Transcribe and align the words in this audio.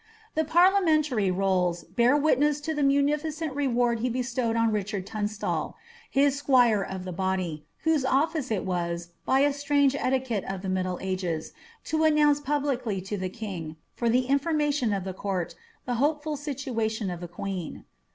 The 0.33 0.43
Parliamentary 0.43 1.29
Rolls 1.29 1.83
bear 1.83 2.17
witness 2.17 2.67
of 2.67 2.75
the 2.75 2.81
munificent 2.81 3.53
reward 3.55 3.99
he 3.99 4.09
bestowed 4.09 4.55
on 4.55 4.71
Richard 4.71 5.05
Tunstaly 5.05 5.75
his 6.09 6.35
squire 6.35 6.81
of 6.81 7.03
the 7.05 7.11
body, 7.11 7.67
whose 7.83 8.03
office 8.03 8.49
it 8.49 8.65
was, 8.65 9.09
by 9.27 9.41
a 9.41 9.53
strange 9.53 9.93
etiquette 9.93 10.43
of 10.45 10.63
the 10.63 10.69
fluddle 10.69 10.97
ages, 11.01 11.53
to 11.83 12.03
announce 12.03 12.39
publicly 12.39 12.99
to 13.01 13.15
the 13.15 13.29
king, 13.29 13.75
for 13.93 14.09
the 14.09 14.25
information 14.25 14.91
of 14.91 15.03
the 15.03 15.13
court, 15.13 15.53
the 15.85 15.93
hopeful 16.01 16.35
situation 16.35 17.11
of 17.11 17.19
the 17.19 17.27
queen. 17.27 17.85